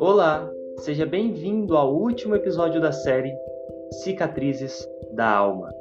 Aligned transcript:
Olá, 0.00 0.52
seja 0.78 1.06
bem-vindo 1.06 1.76
ao 1.76 1.94
último 1.94 2.34
episódio 2.34 2.80
da 2.80 2.90
série 2.90 3.32
Cicatrizes 4.02 4.88
da 5.12 5.30
Alma. 5.30 5.72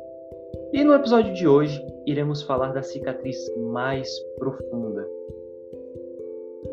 E 0.72 0.84
no 0.84 0.94
episódio 0.94 1.34
de 1.34 1.48
hoje 1.48 1.84
iremos 2.06 2.44
falar 2.44 2.72
da 2.72 2.84
cicatriz 2.84 3.38
mais 3.72 4.08
profunda, 4.38 5.08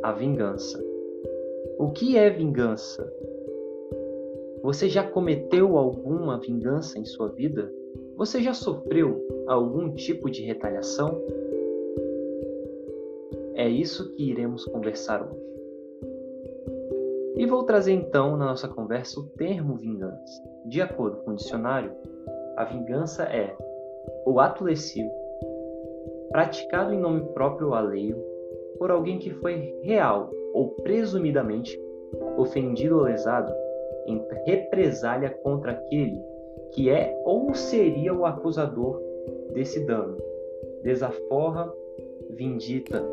a 0.02 0.12
vingança. 0.12 0.78
O 1.78 1.90
que 1.90 2.18
é 2.18 2.28
vingança? 2.28 3.10
Você 4.62 4.90
já 4.90 5.02
cometeu 5.02 5.78
alguma 5.78 6.38
vingança 6.38 6.98
em 6.98 7.04
sua 7.06 7.28
vida? 7.28 7.79
Você 8.20 8.42
já 8.42 8.52
sofreu 8.52 9.26
algum 9.46 9.94
tipo 9.94 10.30
de 10.30 10.42
retaliação? 10.42 11.22
É 13.54 13.66
isso 13.66 14.12
que 14.12 14.28
iremos 14.30 14.66
conversar 14.66 15.22
hoje. 15.22 15.40
E 17.38 17.46
vou 17.46 17.62
trazer 17.62 17.92
então 17.92 18.36
na 18.36 18.44
nossa 18.44 18.68
conversa 18.68 19.18
o 19.20 19.26
termo 19.38 19.74
vingança. 19.74 20.42
De 20.66 20.82
acordo 20.82 21.16
com 21.22 21.30
o 21.30 21.34
dicionário, 21.34 21.92
a 22.58 22.64
vingança 22.66 23.22
é 23.22 23.56
o 24.26 24.38
ato 24.38 24.64
lesivo 24.64 25.10
praticado 26.28 26.92
em 26.92 27.00
nome 27.00 27.22
próprio 27.32 27.68
ou 27.68 27.74
alheio 27.74 28.22
por 28.76 28.90
alguém 28.90 29.18
que 29.18 29.30
foi 29.30 29.80
real 29.82 30.30
ou 30.52 30.72
presumidamente 30.82 31.74
ofendido 32.36 32.98
ou 32.98 33.04
lesado 33.04 33.50
em 34.06 34.22
represália 34.44 35.30
contra 35.42 35.72
aquele 35.72 36.22
que 36.72 36.90
é 36.90 37.20
ou 37.24 37.54
seria 37.54 38.14
o 38.14 38.24
acusador 38.24 39.00
desse 39.52 39.80
dano. 39.80 40.16
Desaforra, 40.82 41.72
vindita, 42.30 43.04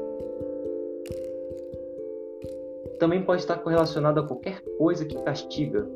também 2.99 3.21
pode 3.21 3.41
estar 3.41 3.57
correlacionado 3.57 4.19
a 4.19 4.27
qualquer 4.27 4.61
coisa 4.77 5.05
que 5.05 5.15
castiga. 5.21 5.87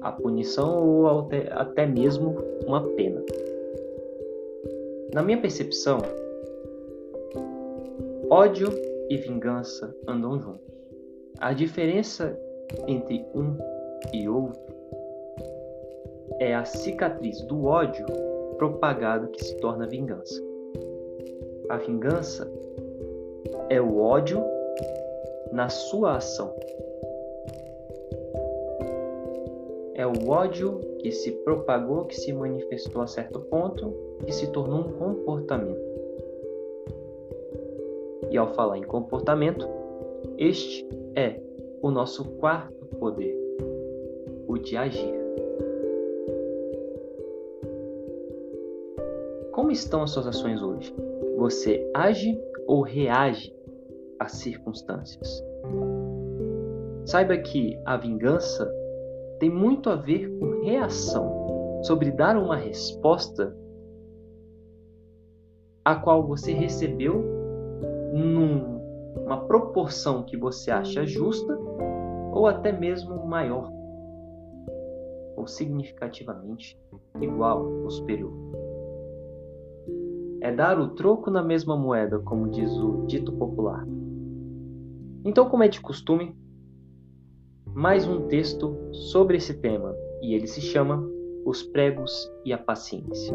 A 0.00 0.12
punição 0.12 0.86
ou 0.86 1.28
até, 1.50 1.86
mesmo 1.86 2.36
uma 2.66 2.82
pena. 2.90 3.22
Na 5.14 5.22
minha 5.22 5.40
percepção, 5.40 5.98
ódio 8.28 8.68
e 9.08 9.16
vingança 9.16 9.94
andam 10.06 10.38
juntos. 10.38 10.74
A 11.38 11.52
diferença 11.52 12.38
entre 12.86 13.24
um 13.34 13.56
e 14.12 14.28
outro 14.28 14.73
é 16.38 16.54
a 16.54 16.64
cicatriz 16.64 17.40
do 17.42 17.64
ódio 17.64 18.06
propagado 18.56 19.28
que 19.28 19.44
se 19.44 19.56
torna 19.56 19.86
vingança. 19.86 20.42
A 21.68 21.76
vingança 21.78 22.50
é 23.68 23.80
o 23.80 23.98
ódio 23.98 24.42
na 25.52 25.68
sua 25.68 26.16
ação. 26.16 26.54
É 29.94 30.06
o 30.06 30.28
ódio 30.28 30.80
que 30.98 31.12
se 31.12 31.30
propagou, 31.30 32.04
que 32.04 32.16
se 32.16 32.32
manifestou 32.32 33.02
a 33.02 33.06
certo 33.06 33.40
ponto, 33.40 33.94
que 34.26 34.32
se 34.32 34.50
tornou 34.50 34.80
um 34.80 34.92
comportamento. 34.92 35.80
E 38.30 38.36
ao 38.36 38.52
falar 38.54 38.78
em 38.78 38.82
comportamento, 38.82 39.68
este 40.36 40.86
é 41.14 41.40
o 41.80 41.90
nosso 41.90 42.24
quarto 42.36 42.84
poder, 42.98 43.36
o 44.48 44.58
de 44.58 44.76
agir. 44.76 45.23
Estão 49.74 50.02
as 50.02 50.10
suas 50.10 50.26
ações 50.26 50.62
hoje? 50.62 50.94
Você 51.36 51.90
age 51.94 52.40
ou 52.66 52.82
reage 52.82 53.54
às 54.18 54.32
circunstâncias. 54.32 55.42
Saiba 57.04 57.36
que 57.36 57.78
a 57.84 57.96
vingança 57.96 58.72
tem 59.38 59.50
muito 59.50 59.90
a 59.90 59.96
ver 59.96 60.30
com 60.38 60.62
reação, 60.62 61.82
sobre 61.82 62.10
dar 62.10 62.36
uma 62.36 62.56
resposta 62.56 63.54
a 65.84 65.96
qual 65.96 66.26
você 66.26 66.52
recebeu 66.52 67.22
numa 68.14 69.44
proporção 69.46 70.22
que 70.22 70.36
você 70.36 70.70
acha 70.70 71.04
justa 71.04 71.58
ou 72.32 72.46
até 72.46 72.72
mesmo 72.72 73.26
maior 73.26 73.70
ou 75.36 75.46
significativamente 75.46 76.80
igual 77.20 77.66
ou 77.66 77.90
superior 77.90 78.32
é 80.44 80.52
dar 80.52 80.78
o 80.78 80.88
troco 80.88 81.30
na 81.30 81.42
mesma 81.42 81.74
moeda, 81.74 82.18
como 82.18 82.50
diz 82.50 82.70
o 82.70 83.06
dito 83.06 83.32
popular. 83.32 83.82
Então, 85.24 85.48
como 85.48 85.62
é 85.62 85.68
de 85.68 85.80
costume, 85.80 86.36
mais 87.74 88.06
um 88.06 88.26
texto 88.28 88.76
sobre 88.92 89.38
esse 89.38 89.54
tema, 89.54 89.96
e 90.20 90.34
ele 90.34 90.46
se 90.46 90.60
chama 90.60 91.02
Os 91.46 91.62
Pregos 91.62 92.30
e 92.44 92.52
a 92.52 92.58
Paciência. 92.58 93.34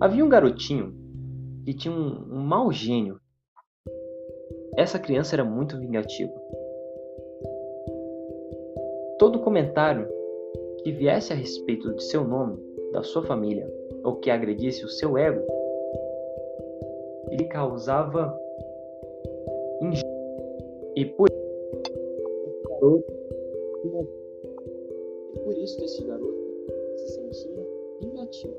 Havia 0.00 0.24
um 0.24 0.30
garotinho 0.30 0.94
que 1.66 1.74
tinha 1.74 1.92
um, 1.92 2.38
um 2.38 2.40
mau 2.40 2.72
gênio. 2.72 3.20
Essa 4.78 4.98
criança 4.98 5.36
era 5.36 5.44
muito 5.44 5.78
vingativa. 5.78 6.32
Todo 9.18 9.40
comentário 9.40 10.08
que 10.82 10.90
viesse 10.90 11.34
a 11.34 11.36
respeito 11.36 11.94
de 11.94 12.02
seu 12.02 12.26
nome, 12.26 12.58
da 12.92 13.02
sua 13.02 13.22
família, 13.22 13.70
ou 14.04 14.16
que 14.16 14.30
agredisse 14.30 14.84
o 14.84 14.88
seu 14.88 15.16
ego, 15.16 15.44
ele 17.30 17.44
causava. 17.44 18.38
E 20.96 21.04
por 21.06 21.30
por 25.44 25.56
isso 25.58 25.82
esse 25.84 26.04
garoto 26.04 26.34
se 26.96 27.08
sentia 27.08 27.66
vingativo. 28.00 28.54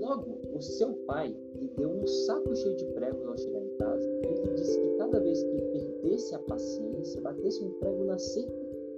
Logo, 0.00 0.38
o 0.54 0.60
seu 0.60 0.92
pai 1.06 1.36
lhe 1.56 1.68
deu 1.76 1.90
um 1.90 2.06
saco 2.06 2.54
cheio 2.56 2.76
de 2.76 2.84
pregos 2.86 3.26
ao 3.26 3.36
chegar 3.36 3.60
em 3.60 3.76
casa 3.76 4.10
e 4.24 4.34
lhe 4.34 4.54
disse 4.54 4.80
que 4.80 4.96
cada 4.96 5.20
vez 5.20 5.42
que 5.42 5.62
perdesse 5.72 6.34
a 6.34 6.38
paciência, 6.40 7.20
batesse 7.20 7.62
um 7.62 7.70
prego 7.78 8.04
na 8.04 8.18
cerca 8.18 8.52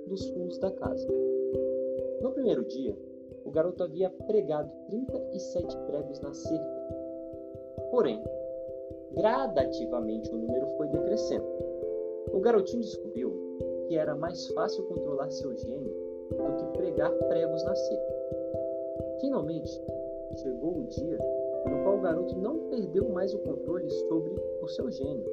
dos 0.06 0.26
fundos 0.30 0.58
da 0.58 0.70
casa. 0.70 1.08
No 2.24 2.32
primeiro 2.32 2.64
dia, 2.64 2.96
o 3.44 3.50
garoto 3.50 3.82
havia 3.82 4.08
pregado 4.08 4.72
37 4.88 5.76
pregos 5.86 6.18
na 6.20 6.32
cerca. 6.32 6.96
Porém, 7.90 8.24
gradativamente 9.12 10.32
o 10.32 10.38
número 10.38 10.66
foi 10.78 10.88
decrescendo. 10.88 11.44
O 12.32 12.40
garotinho 12.40 12.80
descobriu 12.80 13.30
que 13.86 13.98
era 13.98 14.16
mais 14.16 14.48
fácil 14.52 14.84
controlar 14.84 15.30
seu 15.32 15.54
gênio 15.54 15.94
do 16.30 16.56
que 16.56 16.78
pregar 16.78 17.12
pregos 17.28 17.62
na 17.62 17.76
cerca. 17.76 18.14
Finalmente, 19.20 19.78
chegou 20.36 20.78
o 20.78 20.84
dia 20.84 21.18
no 21.68 21.82
qual 21.82 21.98
o 21.98 22.00
garoto 22.00 22.34
não 22.38 22.70
perdeu 22.70 23.06
mais 23.10 23.34
o 23.34 23.38
controle 23.40 23.90
sobre 23.90 24.34
o 24.62 24.68
seu 24.68 24.90
gênio 24.90 25.30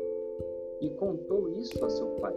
e 0.81 0.90
contou 0.90 1.47
isso 1.47 1.85
a 1.85 1.90
seu 1.90 2.07
pai, 2.18 2.35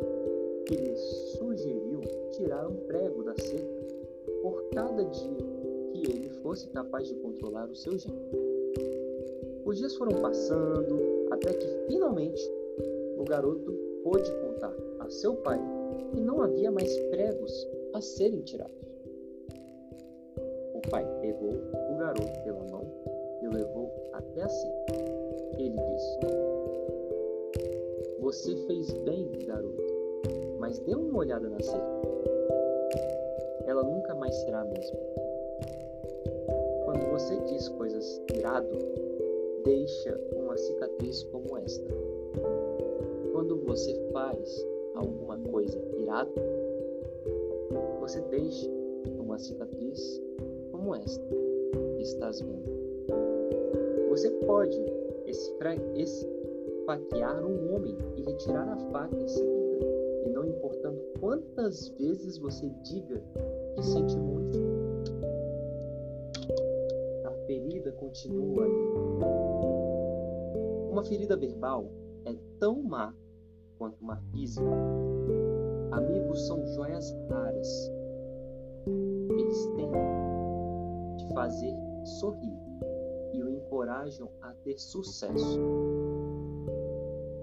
que 0.65 0.77
lhe 0.77 0.95
sugeriu 0.95 2.01
tirar 2.31 2.69
um 2.69 2.77
prego 2.87 3.25
da 3.25 3.35
cerca 3.35 4.04
por 4.45 4.63
cada 4.75 5.03
dia 5.03 5.39
que 5.91 6.03
ele 6.03 6.29
fosse 6.43 6.69
capaz 6.69 7.09
de 7.09 7.15
controlar 7.15 7.67
o 7.71 7.75
seu 7.75 7.97
gênio. 7.97 8.21
Os 9.65 9.79
dias 9.79 9.95
foram 9.97 10.21
passando 10.21 11.29
até 11.31 11.55
que 11.55 11.67
finalmente 11.89 12.43
o 13.17 13.25
garoto 13.25 13.73
pôde 14.03 14.31
contar 14.31 14.77
a 15.01 15.09
seu 15.09 15.35
pai 15.37 15.59
que 16.13 16.21
não 16.21 16.43
havia 16.43 16.71
mais 16.71 16.95
pregos 17.09 17.67
a 17.95 18.03
serem 18.03 18.43
tirados. 18.43 18.77
O 20.75 20.91
pai 20.91 21.07
pegou 21.23 21.55
o 21.93 21.97
garoto 21.97 22.43
pela 22.43 22.65
mão 22.65 22.85
e 23.41 23.49
o 23.49 23.51
levou 23.51 23.91
até 24.13 24.43
a 24.43 24.49
cerca. 24.49 24.95
Ele 25.57 25.75
disse: 25.75 26.19
Você 28.21 28.55
fez 28.67 28.93
bem, 29.05 29.27
garoto, 29.47 29.83
mas 30.59 30.79
dê 30.81 30.95
uma 30.95 31.17
olhada 31.17 31.49
na 31.49 31.61
cerca 31.63 32.05
ela 33.67 33.83
nunca 33.83 34.04
mais 34.25 34.37
será 34.37 34.63
a 34.63 34.65
mesma. 34.65 34.99
Quando 36.87 37.11
você 37.11 37.37
diz 37.41 37.69
coisas 37.69 38.23
irado, 38.35 38.79
deixa 39.65 40.19
uma 40.35 40.57
cicatriz 40.57 41.25
como 41.25 41.59
esta. 41.59 41.87
Quando 43.33 43.57
você 43.67 43.95
faz 44.15 44.67
alguma 44.95 45.37
coisa 45.51 45.79
irado, 45.99 46.33
você 48.01 48.23
deixa 48.31 48.71
uma 49.19 49.39
cicatriz 49.39 50.23
como 50.73 50.95
esta 50.95 51.29
que 51.99 52.03
estás 52.03 52.41
vendo. 52.41 52.73
Você 54.09 54.31
pode 54.47 54.81
esfaquear 55.97 57.45
um 57.45 57.75
homem 57.75 57.95
e 58.17 58.23
retirar 58.23 58.69
a 58.71 58.77
faca 58.91 59.17
em 59.17 59.29
seguida 59.29 59.87
E 60.25 60.31
não 60.31 60.47
importando 60.47 60.99
quantas 61.21 61.89
vezes 61.91 62.39
você 62.39 62.71
diga 62.83 63.23
que 63.75 63.83
sente 63.83 64.17
muito, 64.17 64.59
a 67.25 67.31
ferida 67.47 67.93
continua 67.93 68.65
ali. 68.65 68.95
Uma 70.91 71.03
ferida 71.05 71.37
verbal 71.37 71.91
é 72.25 72.37
tão 72.61 72.83
má 72.83 73.13
quanto 73.79 74.01
uma 74.01 74.17
física. 74.33 74.71
Amigos 75.91 76.47
são 76.47 76.65
joias 76.69 77.13
raras. 77.29 77.93
Eles 79.39 79.67
têm 79.77 79.91
de 81.17 81.35
fazer 81.35 81.75
sorrir 82.05 82.57
e 83.33 83.43
o 83.43 83.51
encorajam 83.51 84.29
a 84.43 84.53
ter 84.65 84.79
sucesso. 84.79 85.61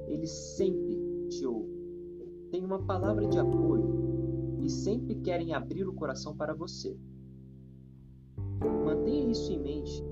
Eles 0.08 0.32
sempre 0.32 1.28
te 1.30 1.46
ouvem, 1.46 2.50
têm 2.52 2.64
uma 2.64 2.80
palavra 2.86 3.26
de 3.28 3.38
apoio 3.38 4.21
e 4.64 4.70
sempre 4.70 5.16
querem 5.16 5.54
abrir 5.54 5.88
o 5.88 5.94
coração 5.94 6.36
para 6.36 6.54
você. 6.54 6.96
Mantenha 8.86 9.32
isso 9.32 9.52
em 9.52 9.60
mente 9.60 10.04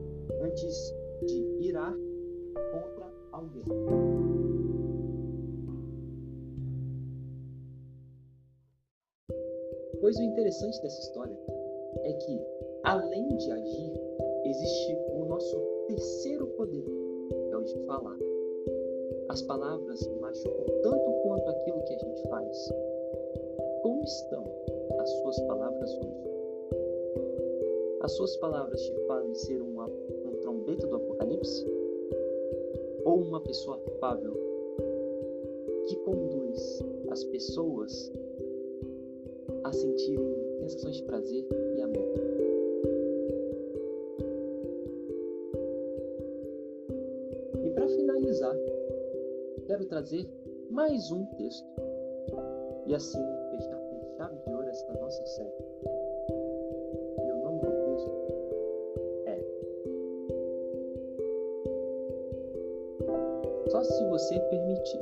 antes 0.41 0.93
de 1.25 1.67
irar 1.67 1.93
contra 2.71 3.11
alguém. 3.31 3.63
Pois 10.01 10.17
o 10.17 10.23
interessante 10.23 10.81
dessa 10.81 10.99
história 11.01 11.37
é 12.03 12.13
que, 12.13 12.41
além 12.83 13.27
de 13.35 13.51
agir, 13.51 13.93
existe 14.45 14.97
o 15.13 15.25
nosso 15.25 15.57
terceiro 15.87 16.47
poder, 16.55 16.85
que 16.85 17.53
é 17.53 17.57
o 17.57 17.63
de 17.63 17.85
falar. 17.85 18.17
As 19.29 19.41
palavras 19.43 19.99
machucam 20.21 20.65
tanto 20.81 21.11
quanto 21.23 21.49
aquilo 21.49 21.83
que 21.83 21.93
a 21.93 21.99
gente 21.99 22.29
faz. 22.29 22.69
Como 23.81 24.03
estão 24.03 24.43
as 24.99 25.09
suas 25.09 25.39
palavras 25.41 25.89
hoje? 25.95 26.29
As 28.01 28.11
suas 28.11 28.35
palavras 28.37 28.81
te 28.81 28.93
fazem 29.07 29.33
ser 29.35 29.61
uma, 29.61 29.87
um 29.87 30.37
trombeta 30.41 30.85
do 30.85 30.97
apocalipse? 30.97 31.65
Ou 33.05 33.21
uma 33.21 33.39
pessoa 33.41 33.81
afável 33.87 34.33
que 35.87 35.95
conduz 35.97 36.83
as 37.09 37.23
pessoas 37.25 38.11
a 39.63 39.71
sentirem 39.71 40.35
sensações 40.59 40.97
de 40.97 41.03
prazer 41.03 41.45
e 41.77 41.81
amor? 41.81 42.13
E 47.63 47.69
para 47.71 47.87
finalizar, 47.87 48.55
quero 49.65 49.85
trazer 49.85 50.27
mais 50.69 51.11
um 51.11 51.25
texto 51.37 51.65
e 52.85 52.93
assim 52.93 53.38
chave 54.19 54.35
de 54.45 54.53
ouro 54.53 54.67
esta 54.67 54.93
nossa 54.99 55.25
série. 55.27 55.49
E 57.23 57.31
o 57.31 57.37
nome 57.37 57.61
do 57.61 57.71
texto 57.85 58.11
é 59.25 59.39
Só 63.69 63.81
se 63.81 64.03
você 64.09 64.37
permitir. 64.41 64.99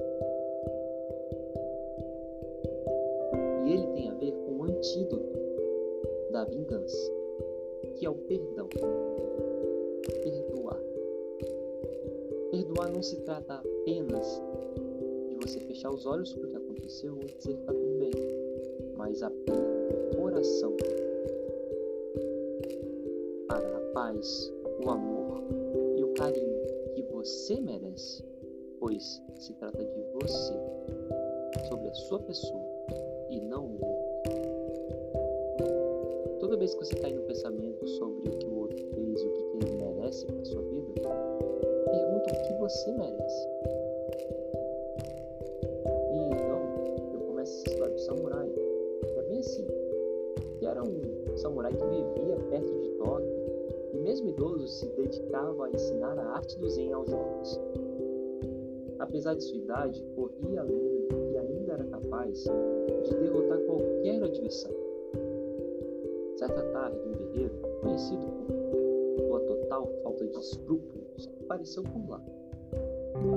E 3.65 3.73
ele 3.73 3.87
tem 3.87 4.09
a 4.09 4.13
ver 4.13 4.33
com 4.33 4.51
o 4.51 4.63
antídoto 4.65 5.39
da 6.31 6.45
vingança, 6.45 7.11
que 7.95 8.05
é 8.05 8.09
o 8.11 8.13
perdão. 8.13 8.69
Perdoar. 10.21 10.79
Perdoar 12.51 12.91
não 12.91 13.01
se 13.01 13.19
trata 13.21 13.55
apenas 13.55 14.39
de 15.27 15.35
você 15.37 15.59
fechar 15.61 15.89
os 15.89 16.05
olhos 16.05 16.33
para 16.33 16.45
o 16.45 16.49
que 16.51 16.57
aconteceu 16.57 17.17
e 17.17 17.25
dizer 17.25 17.55
que 17.55 17.61
está 17.61 17.73
tudo 17.73 17.97
bem, 17.97 18.11
mas 18.97 19.21
abrir 19.21 19.53
o 19.53 20.15
coração 20.15 20.75
para 23.47 23.77
a 23.77 23.81
paz, 23.93 24.53
o 24.83 24.89
amor 24.89 25.43
e 25.95 26.03
o 26.03 26.13
carinho 26.13 26.57
que 26.95 27.03
você 27.03 27.59
merece, 27.61 28.23
pois 28.79 29.21
se 29.35 29.53
trata 29.53 29.83
de 29.83 30.01
você, 30.13 30.53
sobre 31.69 31.87
a 31.87 31.93
sua 31.93 32.19
pessoa 32.19 32.65
e 33.29 33.39
não 33.41 33.65
o 33.65 33.73
outro. 33.73 34.07
Toda 36.39 36.57
vez 36.57 36.73
que 36.73 36.85
você 36.85 36.95
cair 36.95 37.13
no 37.13 37.23
pensamento 37.23 37.87
sobre 37.87 38.29
o 38.29 38.37
que 38.37 38.45
o 38.45 38.59
outro 38.59 38.77
fez, 38.93 39.21
o 39.21 39.29
que 39.31 39.65
ele 39.65 39.75
merece 39.77 40.25
para 40.25 40.45
sua 40.45 40.61
vida, 40.61 41.01
pergunta 41.89 42.33
o 42.33 42.47
que 42.47 42.53
você 42.59 42.91
merece. 42.91 43.47
Samurai 51.47 51.73
que 51.73 51.85
vivia 51.85 52.37
perto 52.49 52.79
de 52.81 52.89
Tóquio 52.97 53.37
e 53.93 53.97
mesmo 53.99 54.29
idoso 54.29 54.67
se 54.67 54.85
dedicava 54.89 55.65
a 55.65 55.69
ensinar 55.69 56.19
a 56.19 56.31
arte 56.33 56.59
do 56.59 56.69
Zen 56.69 56.91
aos 56.91 57.09
jovens. 57.09 57.61
Apesar 58.99 59.35
de 59.35 59.43
sua 59.43 59.57
idade, 59.57 60.03
corria 60.15 60.59
a 60.59 60.63
lenda 60.63 61.15
que 61.15 61.37
ainda 61.37 61.73
era 61.73 61.85
capaz 61.85 62.43
de 62.43 63.15
derrotar 63.15 63.59
qualquer 63.59 64.23
adversário. 64.23 64.77
Certa 66.35 66.61
tarde, 66.63 66.99
um 66.99 67.11
guerreiro, 67.13 67.55
conhecido 67.81 68.27
por 68.27 69.25
sua 69.25 69.39
total 69.41 69.87
falta 70.03 70.27
de 70.27 70.37
escrúpulos, 70.37 71.29
apareceu 71.43 71.83
por 71.83 72.09
lá. 72.09 72.21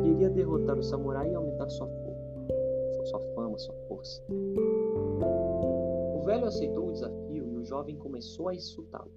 Queria 0.03 0.31
derrotar 0.31 0.77
o 0.77 0.83
samurai 0.83 1.31
e 1.31 1.35
aumentar 1.35 1.69
sua 1.69 1.87
força, 1.87 3.05
sua 3.05 3.21
fama, 3.35 3.57
sua 3.57 3.75
força. 3.87 4.21
O 4.31 6.23
velho 6.25 6.47
aceitou 6.47 6.89
o 6.89 6.93
desafio 6.93 7.30
o 7.61 7.65
jovem 7.65 7.97
começou 7.97 8.49
a 8.49 8.55
insultá-lo. 8.55 9.11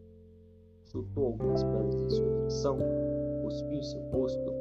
Chutou 0.83 1.27
algumas 1.27 1.63
pedras 1.63 1.95
em 1.95 2.09
sua 2.09 2.27
direção, 2.27 2.77
cuspiu 3.41 3.81
seu 3.83 4.01
rosto, 4.11 4.53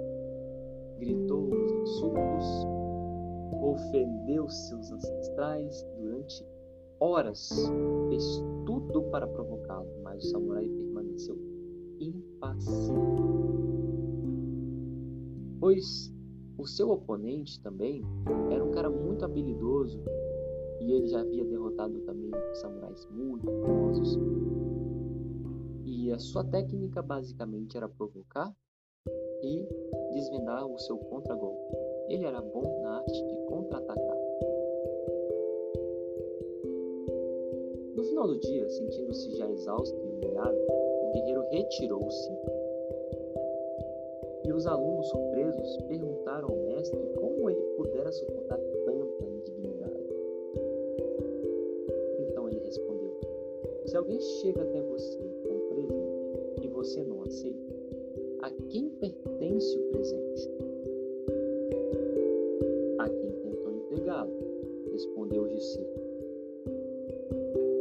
gritou 0.99 1.51
os 1.51 1.73
insultos, 1.73 2.67
ofendeu 3.61 4.49
seus 4.49 4.93
ancestrais 4.93 5.87
durante 5.99 6.47
horas. 7.01 7.51
Fez 8.09 8.43
tudo 8.65 9.03
para 9.11 9.27
provocá-lo, 9.27 9.89
mas 10.03 10.25
o 10.25 10.31
samurai 10.31 10.69
permaneceu 10.69 11.37
impassível. 11.99 13.43
Pois 15.59 16.13
o 16.57 16.67
seu 16.67 16.91
oponente 16.91 17.61
também 17.61 18.03
era 18.51 18.65
um 18.65 18.71
cara 18.71 18.89
muito 18.89 19.25
habilidoso 19.25 20.03
e 20.83 20.93
ele 20.93 21.07
já 21.07 21.21
havia 21.21 21.45
derrotado 21.45 22.01
também 22.01 22.31
samurais 22.55 23.07
muito 23.11 23.47
famosos. 23.47 24.19
E 25.85 26.11
a 26.11 26.19
sua 26.19 26.45
técnica 26.45 27.01
basicamente 27.01 27.77
era 27.77 27.89
provocar 27.89 28.53
e 29.43 29.69
desvendar 30.13 30.67
o 30.67 30.79
seu 30.79 30.97
contragolpe. 30.99 31.77
Ele 32.09 32.25
era 32.25 32.41
bom 32.41 32.83
na 32.83 32.99
arte 32.99 33.27
de 33.27 33.37
contra-atacar. 33.47 34.17
No 37.95 38.05
final 38.05 38.27
do 38.27 38.41
dia, 38.41 38.69
sentindo-se 38.69 39.37
já 39.37 39.49
exausto 39.51 39.97
e 39.97 40.09
humilhado, 40.09 40.59
o 40.69 41.11
guerreiro 41.13 41.45
retirou-se 41.51 42.31
e 44.45 44.53
os 44.53 44.67
alunos 44.67 45.09
surpresos 45.09 45.77
perguntaram 45.89 46.49
ao 46.49 46.57
mestre 46.57 46.99
como 47.15 47.49
ele 47.49 47.63
pudera 47.77 48.11
suportar 48.11 48.59
Se 53.93 53.99
alguém 53.99 54.19
chega 54.21 54.63
até 54.63 54.81
você 54.81 55.19
com 55.19 55.55
um 55.55 55.69
presente 55.69 56.65
e 56.65 56.69
você 56.69 57.05
não 57.05 57.21
aceita, 57.25 57.75
a 58.41 58.51
quem 58.71 58.89
pertence 58.89 59.79
o 59.79 59.91
presente? 59.91 60.51
A 62.99 63.07
quem 63.11 63.33
tentou 63.33 63.71
entregá-lo, 63.71 64.33
respondeu 64.93 65.43
o 65.43 65.49
discípulo. 65.49 66.07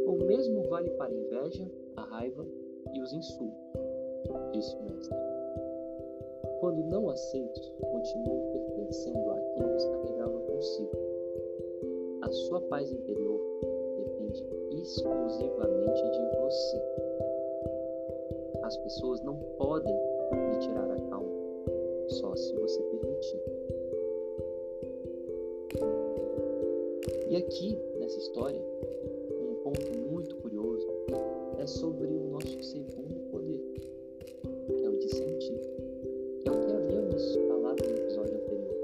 O 0.06 0.12
mesmo 0.26 0.64
vale 0.64 0.90
para 0.90 1.10
a 1.10 1.14
inveja, 1.14 1.66
a 1.96 2.02
raiva 2.02 2.44
e 2.92 3.00
os 3.00 3.14
insultos, 3.14 3.56
disse 4.52 4.76
o 4.76 4.82
mestre. 4.82 5.16
Quando 6.60 6.82
não 6.90 7.08
aceitos, 7.08 7.72
continuam 7.90 8.52
pertencendo 8.52 9.30
a 9.30 9.40
quem 9.54 9.76
os 9.76 9.84
carregava 9.86 10.38
consigo. 10.40 10.90
A 12.20 12.30
sua 12.30 12.60
paz 12.60 12.92
interior 12.92 13.40
depende 14.40 14.82
exclusivamente 14.82 16.02
de 16.10 16.40
você. 16.40 16.82
As 18.62 18.76
pessoas 18.78 19.20
não 19.22 19.36
podem 19.58 19.94
lhe 19.94 20.58
tirar 20.60 20.90
a 20.90 21.00
calma, 21.10 21.30
só 22.08 22.34
se 22.34 22.54
você 22.54 22.80
permitir. 22.82 23.42
E 27.28 27.36
aqui, 27.36 27.78
nessa 27.98 28.18
história, 28.18 28.60
um 28.60 29.54
ponto 29.62 29.98
muito 30.10 30.36
curioso 30.36 30.86
é 31.58 31.66
sobre 31.66 32.06
o 32.06 32.30
nosso 32.30 32.62
segundo 32.62 33.20
poder, 33.30 33.60
que 34.66 34.84
é 34.84 34.88
o 34.88 34.96
de 34.96 35.08
sentir, 35.08 35.60
que 36.40 36.48
é 36.48 36.52
o 36.52 36.60
que 36.60 36.72
havíamos 36.72 37.36
falado 37.48 37.82
no 37.82 37.96
episódio 37.96 38.36
anterior. 38.36 38.76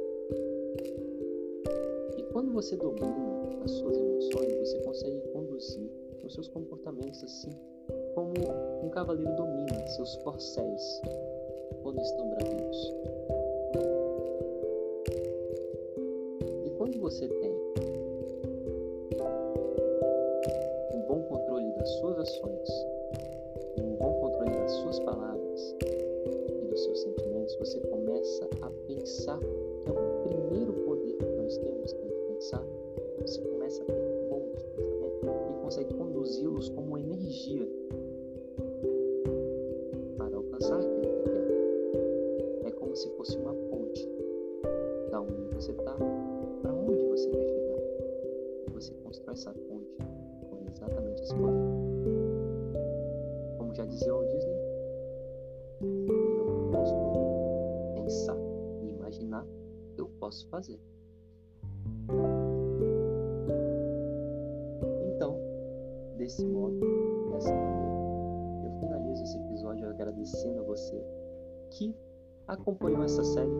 E 2.16 2.22
quando 2.32 2.52
você 2.52 2.76
domina 2.76 3.37
as 3.68 3.74
suas 3.74 3.98
emoções, 3.98 4.58
você 4.60 4.78
consegue 4.80 5.20
conduzir 5.32 5.90
os 6.24 6.32
seus 6.32 6.48
comportamentos 6.48 7.22
assim 7.22 7.50
como 8.14 8.32
um 8.82 8.88
cavaleiro 8.88 9.36
domina 9.36 9.86
seus 9.88 10.16
corcéis 10.16 11.02
quando 11.82 12.00
estão 12.00 12.30
bravios. 12.30 12.94
E 16.64 16.70
quando 16.78 16.98
você 16.98 17.28
tem 17.28 17.47
constrói 49.08 49.32
essa 49.32 49.52
ponte 49.52 49.96
com 50.50 50.66
exatamente 50.70 51.22
poder. 51.28 51.66
Como 53.56 53.74
já 53.74 53.86
dizia 53.86 54.14
o 54.14 54.22
Disney, 54.26 54.58
eu 55.80 56.70
posso 56.70 56.94
pensar 57.94 58.36
e 58.82 58.90
imaginar, 58.90 59.46
eu 59.96 60.08
posso 60.20 60.46
fazer. 60.50 60.78
Então, 65.14 65.40
desse 66.18 66.44
modo, 66.44 66.78
dessa 67.32 67.54
maneira, 67.54 68.66
eu 68.66 68.80
finalizo 68.80 69.22
esse 69.22 69.38
episódio 69.38 69.88
agradecendo 69.88 70.60
a 70.60 70.64
você 70.64 71.02
que 71.70 71.96
acompanhou 72.46 73.02
essa 73.02 73.24
série, 73.24 73.50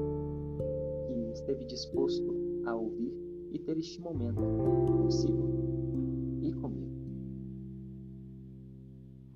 que 1.07 1.33
esteve 1.33 1.65
disposto 1.65 2.35
a 2.67 2.75
ouvir 2.75 3.28
e 3.51 3.59
ter 3.59 3.79
este 3.79 4.01
momento 4.01 4.41
consigo 5.03 5.49
e 6.43 6.53
comigo. 6.53 6.89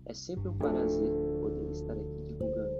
É 0.07 0.15
sempre 0.15 0.49
um 0.49 0.57
prazer 0.57 1.11
poder 1.41 1.71
estar 1.71 1.95
aqui 1.95 2.23
divulgando 2.27 2.75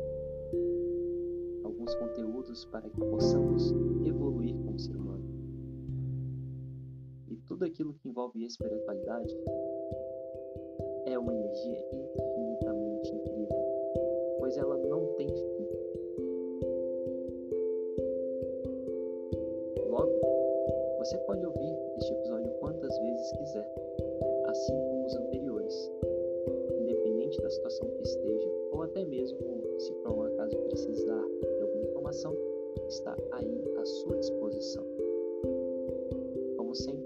alguns 1.65 1.95
conteúdos 1.95 2.65
para 2.67 2.89
que 2.89 3.01
possamos 3.01 3.73
evoluir 4.05 4.55
como 4.65 4.79
ser 4.79 4.97
humano. 4.97 5.25
E 7.29 7.37
tudo 7.47 7.65
aquilo 7.65 7.95
que 7.95 8.09
envolve 8.09 8.45
espiritualidade 8.45 9.35
é 11.07 11.19
uma 11.19 11.35
energia 11.35 11.79
Como 36.73 36.85
sempre, 36.85 37.05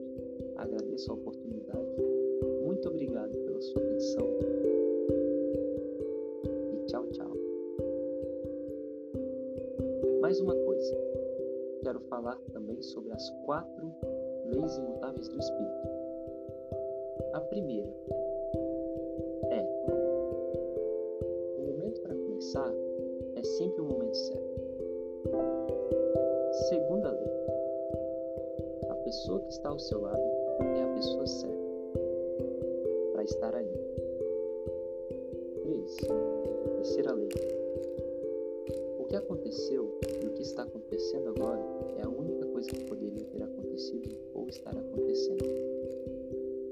agradeço 0.59 1.11
a 1.11 1.15
oportunidade. 1.17 1.89
Muito 2.65 2.89
obrigado 2.89 3.37
pela 3.37 3.61
sua 3.61 3.83
atenção. 3.83 4.29
E 6.73 6.87
tchau, 6.87 7.05
tchau. 7.09 7.33
Mais 10.21 10.39
uma 10.39 10.55
coisa 10.55 10.97
quero 11.83 11.99
falar 12.03 12.39
também 12.53 12.81
sobre 12.81 13.13
as 13.13 13.29
quatro 13.45 13.93
leis 14.53 14.77
imutáveis 14.77 15.29
do 15.31 15.39
Espírito. 15.41 15.89
A 17.33 17.41
primeira 17.41 17.93
é: 19.51 19.63
o 21.59 21.73
momento 21.73 22.01
para 22.03 22.15
começar 22.15 22.73
é 23.35 23.43
sempre 23.43 23.81
o 23.81 23.87
momento 23.87 24.17
certo. 24.17 25.76
Pessoa 29.07 29.39
que 29.39 29.53
está 29.53 29.69
ao 29.69 29.79
seu 29.79 30.01
lado 30.01 30.21
é 30.61 30.83
a 30.83 30.95
pessoa 30.97 31.27
certa 31.29 31.57
para 33.13 33.23
estar 33.23 33.55
ali. 33.55 33.71
3. 35.63 35.97
Terceira 36.75 37.13
lei: 37.13 37.29
o 38.99 39.05
que 39.05 39.15
aconteceu 39.15 39.97
e 40.21 40.27
o 40.27 40.31
que 40.33 40.43
está 40.43 40.65
acontecendo 40.65 41.29
agora 41.29 41.63
é 41.99 42.03
a 42.03 42.09
única 42.09 42.47
coisa 42.47 42.69
que 42.69 42.85
poderia 42.85 43.25
ter 43.27 43.45
acontecido 43.45 44.17
ou 44.35 44.49
estar 44.49 44.77
acontecendo. 44.77 45.45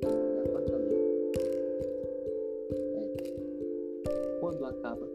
E 0.03 0.07
a 0.41 0.51
quarta 0.51 0.77
lei 0.77 1.31
é 2.97 4.41
quando 4.41 4.65
acaba 4.65 5.07